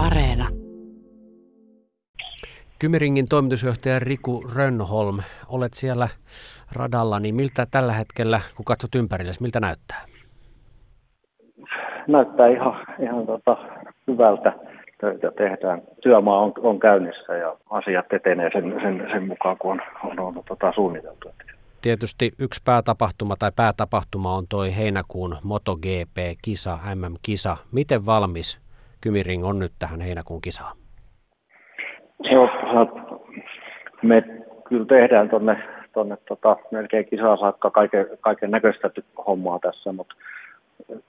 [0.00, 0.48] Areena.
[2.78, 6.08] Kymiringin toimitusjohtaja Riku Rönnholm, olet siellä
[6.76, 10.04] radalla, niin miltä tällä hetkellä, kun katsot ympärillesi, miltä näyttää?
[12.08, 13.56] Näyttää ihan, ihan tota,
[14.06, 14.52] hyvältä.
[15.00, 15.82] Töitä tehdään.
[16.02, 20.44] Työmaa on, on käynnissä ja asiat etenee sen, sen, sen mukaan, kun on, on, on
[20.48, 21.28] tota, suunniteltu.
[21.82, 27.56] Tietysti yksi päätapahtuma tai päätapahtuma on toi heinäkuun MotoGP-kisa, MM-kisa.
[27.72, 28.69] Miten valmis
[29.00, 30.76] Kymiring on nyt tähän heinäkuun kisaan?
[32.20, 32.48] Joo,
[34.02, 34.22] me
[34.68, 35.56] kyllä tehdään tuonne
[35.92, 38.90] tonne tota, melkein kisaa saakka kaiken, kaiken näköistä
[39.26, 40.14] hommaa tässä, mutta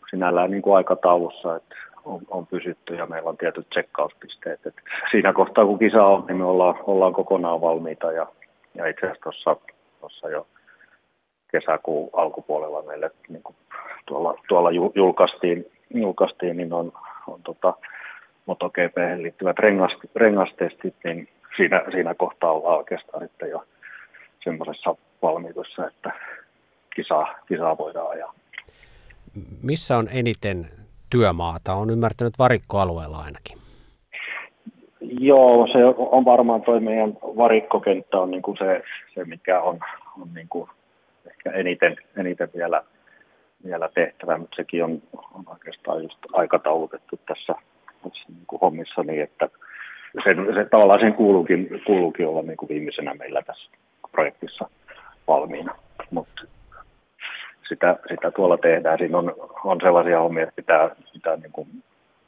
[0.09, 4.65] sinällään niin kuin aikataulussa, että on, on pysytty ja meillä on tietyt tsekkauspisteet.
[4.65, 4.75] Et
[5.11, 8.27] siinä kohtaa kun kisa on, niin me ollaan, ollaan kokonaan valmiita ja,
[8.75, 9.55] ja itse asiassa
[9.99, 10.47] tuossa jo
[11.51, 13.55] kesäkuun alkupuolella meille niin kuin
[14.05, 16.91] tuolla, tuolla julkaistiin, julkaistiin, niin on,
[17.47, 17.73] on tota,
[18.45, 21.27] MotoGP liittyvät rengas, rengastestit, niin
[21.57, 23.65] siinä, siinä kohtaa ollaan oikeastaan sitten jo
[24.43, 26.11] semmoisessa valmiudessa, että
[26.95, 28.33] kisaa, kisaa voidaan ajaa.
[29.63, 30.65] Missä on eniten
[31.09, 31.73] työmaata?
[31.73, 33.57] On ymmärtänyt varikkoalueella ainakin.
[35.01, 39.79] Joo, se on varmaan toi meidän varikkokenttä on niin kuin se, se, mikä on,
[40.21, 40.69] on niin kuin
[41.27, 42.83] ehkä eniten, eniten vielä,
[43.65, 45.01] vielä tehtävä, mutta sekin on,
[45.33, 47.53] on oikeastaan just aikataulutettu tässä,
[48.03, 49.49] tässä niin kuin hommissa niin, että
[50.23, 53.71] se, se tavallaan sen kuuluukin, kuuluukin olla niin kuin viimeisenä meillä tässä
[54.11, 54.69] projektissa
[55.27, 55.75] valmiina.
[56.11, 56.43] Mutta
[57.69, 58.97] sitä, sitä tuolla tehdään.
[58.97, 61.67] Siinä on, on sellaisia hommia, että pitää, pitää niin kuin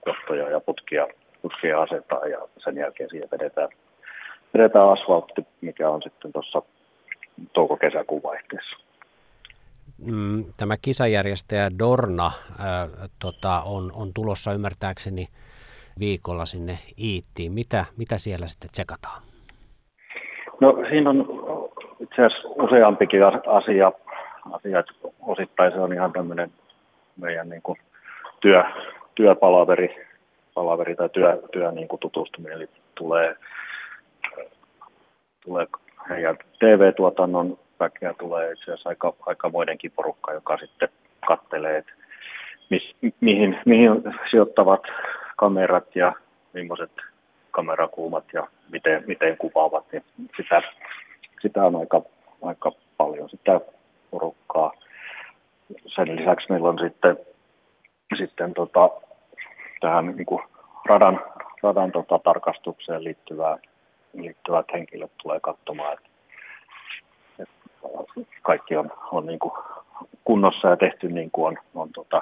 [0.05, 1.07] johtoja ja putkia,
[1.41, 3.69] putkia asentaa ja sen jälkeen siihen vedetään,
[4.53, 6.61] vedetään asfaltti, mikä on sitten tuossa
[7.53, 8.72] touko-kesäkuun vaihteessa.
[9.97, 12.87] Mm, tämä kisajärjestäjä Dorna ää,
[13.21, 15.25] tota, on, on tulossa ymmärtääkseni
[15.99, 17.51] viikolla sinne Iittiin.
[17.51, 19.21] Mitä, mitä siellä sitten tsekataan?
[20.61, 21.25] No siinä on
[21.99, 23.91] itse asiassa useampikin asia,
[24.51, 24.83] asia
[25.21, 26.51] osittain se on ihan tämmöinen
[27.17, 27.77] meidän niin kuin
[28.41, 28.63] työ,
[29.15, 29.95] työpalaveri
[30.53, 33.35] palaveri tai työ, työ niin kuin tutustuminen, eli tulee,
[35.45, 35.67] tulee
[36.09, 40.89] heidän TV-tuotannon väkeä tulee itse asiassa aika, aika muidenkin porukka, joka sitten
[41.27, 41.93] kattelee, että
[42.69, 43.91] mis, mihin, mihin
[44.31, 44.81] sijoittavat
[45.37, 46.13] kamerat ja
[46.53, 46.91] millaiset
[47.51, 50.03] kamerakulmat ja miten, miten kuvaavat, niin
[50.37, 50.61] sitä,
[51.41, 52.01] sitä on aika,
[52.41, 53.61] aika paljon sitä
[54.11, 54.71] porukkaa.
[55.95, 57.17] Sen lisäksi meillä on sitten,
[58.17, 58.89] sitten tota,
[59.81, 60.43] tähän niin kuin
[60.85, 61.19] radan,
[61.63, 63.57] radan tota, tarkastukseen liittyvää,
[64.13, 66.09] liittyvät henkilöt tulee katsomaan, että
[68.41, 69.53] kaikki on, on niin kuin
[70.23, 72.21] kunnossa ja tehty niin kuin on, on tota,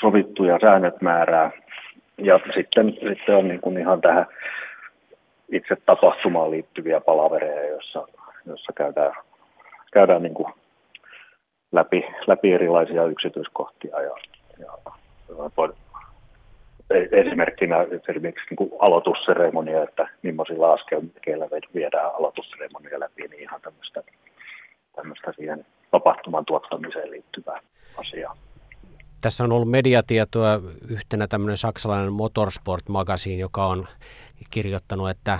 [0.00, 1.50] sovittu ja säännöt määrää.
[2.18, 4.26] Ja sitten, sitten on niin kuin ihan tähän
[5.52, 8.08] itse tapahtumaan liittyviä palavereja, joissa,
[8.46, 9.12] joissa käydään,
[9.92, 10.52] käydään niin kuin
[11.72, 14.00] läpi, läpi erilaisia yksityiskohtia.
[14.00, 14.10] Ja,
[14.58, 14.72] ja
[16.90, 24.02] esimerkkinä esimerkiksi niin kuin aloitusseremonia, että millaisilla askelmerkeillä viedään aloitusseremonia läpi, niin ihan tämmöistä,
[24.96, 27.60] tämmöistä siihen tapahtuman tuottamiseen liittyvää
[27.96, 28.36] asiaa.
[29.20, 30.60] Tässä on ollut mediatietoa
[30.90, 33.86] yhtenä tämmöinen saksalainen Motorsport Magazine, joka on
[34.50, 35.38] kirjoittanut, että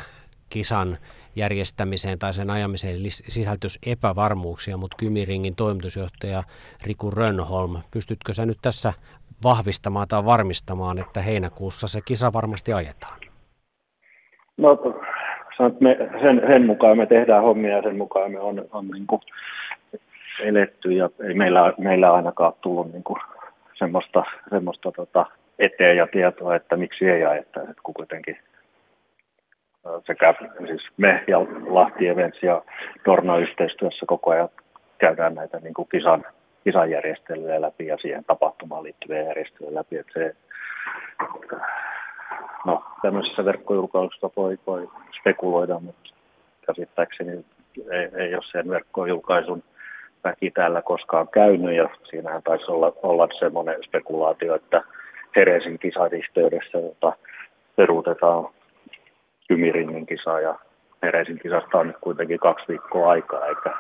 [0.50, 0.98] kisan
[1.37, 6.43] järjestämiseen tai sen ajamiseen sisältys epävarmuuksia, mutta Kymiringin toimitusjohtaja
[6.84, 8.93] Riku Rönnholm, pystytkö sä nyt tässä
[9.44, 13.20] vahvistamaan tai varmistamaan, että heinäkuussa se kisa varmasti ajetaan?
[14.56, 14.78] No
[15.81, 19.22] me, sen, sen mukaan me tehdään hommia ja sen mukaan me on, on niin kuin
[20.41, 23.20] eletty ja ei meillä, meillä ainakaan tullut niin kuin
[23.75, 25.26] semmoista, semmoista tota,
[25.59, 28.38] eteen ja tietoa, että miksi ei ajettaisi, että kun kuitenkin
[30.06, 30.34] sekä
[30.66, 32.62] siis me ja Lahti Events ja
[33.04, 34.48] Dorna yhteistyössä koko ajan
[34.98, 36.25] käydään näitä niin kuin kisan,
[36.64, 39.97] kisan järjestelyjä läpi ja siihen tapahtumaan liittyviä järjestelyjä läpi.
[39.97, 40.37] Että se,
[42.67, 44.88] no, tämmöisessä verkkojulkaisussa voi, voi
[45.25, 46.11] spekuloida, mutta
[46.67, 47.44] käsittääkseni
[47.91, 49.62] ei, ei ole sen verkkojulkaisun
[50.25, 54.82] väki täällä koskaan käynyt ja siinähän taisi olla, olla semmoinen spekulaatio, että
[55.37, 57.12] Heresin kisan yhteydessä jota
[57.76, 58.49] peruutetaan
[59.49, 60.59] Kymiringin kisa ja
[61.03, 63.71] Heresin kisasta on nyt kuitenkin kaksi viikkoa aikaa eikä,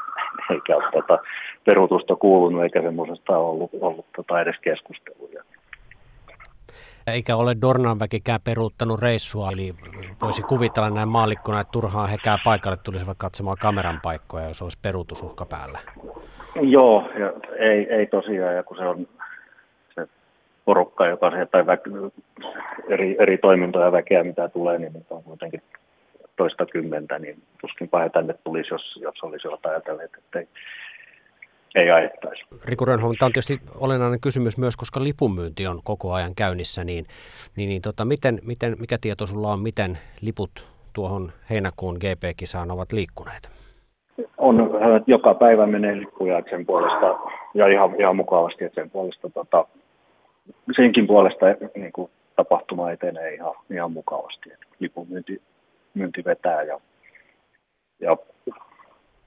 [0.50, 1.18] eikä ole tota
[1.64, 5.44] peruutusta kuulunut eikä semmoisesta ollut, ollut tota edes keskusteluja.
[7.06, 9.74] Eikä ole Dornan väkikään peruuttanut reissua, eli
[10.22, 15.46] voisi kuvitella näin maallikkona, että turhaan hekään paikalle tulisivat katsomaan kameran paikkoja, jos olisi peruutusuhka
[15.46, 15.78] päällä.
[16.62, 19.08] Joo, ja ei, ei tosiaan, ja kun se on
[19.94, 20.08] se
[20.64, 21.64] porukka, joka se, tai
[22.88, 25.62] eri, eri toimintoja väkeä, mitä tulee, niin on kuitenkin
[26.36, 30.48] toista kymmentä, niin tuskinpa he tänne tulisi, jos, jos olisi jotain ajatelleet, että ei,
[31.74, 32.44] ei ajettaisi.
[32.68, 37.04] Riku Rönholm, tämä on tietysti olennainen kysymys myös, koska lipunmyynti on koko ajan käynnissä, niin,
[37.56, 40.50] niin, niin tota, miten, miten, mikä tieto sulla on, miten liput
[40.92, 43.50] tuohon heinäkuun GP-kisaan ovat liikkuneet?
[44.38, 47.18] On, äh, joka päivä menee lippuja sen puolesta,
[47.54, 49.66] ja ihan, ihan mukavasti, että sen puolesta, tota,
[50.76, 54.52] senkin puolesta niin kuin, tapahtuma etenee ihan, ihan mukavasti.
[54.52, 55.42] Että lipunmyynti
[55.94, 56.80] myynti vetää ja,
[58.00, 58.16] ja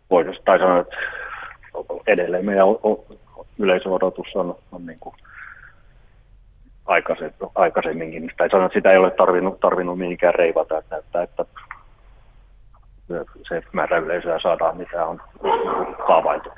[0.10, 0.96] voisi tai sanoa, että
[2.08, 2.68] edelleen meidän
[3.60, 5.16] yleisöodotus on, on niin kuin
[7.56, 11.46] aikaisemminkin, tai sanoa, että sitä ei ole tarvinnut, tarvinnut mihinkään reivata, että näyttää, että
[13.48, 15.22] se määrä yleisöä saadaan, mitä on
[16.08, 16.50] kaavailtu.